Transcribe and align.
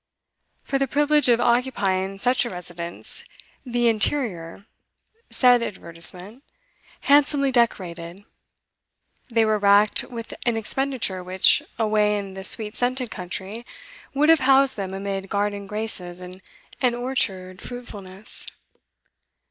For 0.63 0.79
the 0.79 0.87
privilege 0.87 1.29
of 1.29 1.39
occupying 1.39 2.17
such 2.17 2.43
a 2.43 2.49
residence, 2.49 3.23
'the 3.67 3.87
interior,' 3.87 4.65
said 5.29 5.61
advertisement, 5.61 6.43
'handsomely 7.01 7.51
decorated,' 7.51 8.23
they 9.29 9.45
were 9.45 9.59
racked 9.59 10.03
with 10.05 10.33
an 10.47 10.57
expenditure 10.57 11.23
which, 11.23 11.61
away 11.77 12.17
in 12.17 12.33
the 12.33 12.43
sweet 12.43 12.75
scented 12.75 13.11
country, 13.11 13.63
would 14.15 14.29
have 14.29 14.39
housed 14.39 14.75
them 14.75 14.95
amid 14.95 15.29
garden 15.29 15.67
graces 15.67 16.19
and 16.19 16.41
orchard 16.81 17.61
fruitfulness. 17.61 18.47